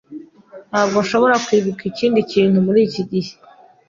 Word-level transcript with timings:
Ntabwo 0.71 0.97
nshobora 1.03 1.35
kwibuka 1.45 1.81
ikindi 1.91 2.19
kintu 2.31 2.57
muri 2.65 2.79
iki 2.87 3.01
gihe. 3.11 3.31